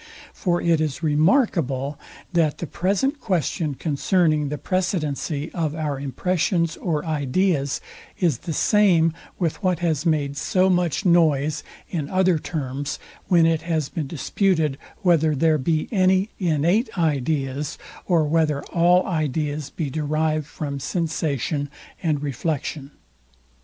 For 0.33 0.59
it 0.63 0.81
is 0.81 1.03
remarkable, 1.03 1.99
that 2.33 2.57
the 2.57 2.65
present 2.65 3.19
question 3.19 3.75
concerning 3.75 4.49
the 4.49 4.57
precedency 4.57 5.51
of 5.53 5.75
our 5.75 5.99
impressions 5.99 6.75
or 6.77 7.05
ideas, 7.05 7.79
is 8.19 8.39
the 8.39 8.51
same 8.51 9.13
with 9.37 9.61
what 9.61 9.77
has 9.77 10.03
made 10.03 10.37
so 10.37 10.71
much 10.71 11.05
noise 11.05 11.61
in 11.87 12.09
other 12.09 12.39
terms, 12.39 12.97
when 13.27 13.45
it 13.45 13.61
has 13.61 13.89
been 13.89 14.07
disputed 14.07 14.79
whether 15.03 15.35
there 15.35 15.59
be 15.59 15.87
any 15.91 16.31
INNATE 16.39 16.97
IDEAS, 16.97 17.77
or 18.07 18.23
whether 18.23 18.63
all 18.73 19.05
ideas 19.05 19.69
be 19.69 19.91
derived 19.91 20.47
from 20.47 20.79
sensation 20.79 21.69
and 22.01 22.23
reflexion. 22.23 22.89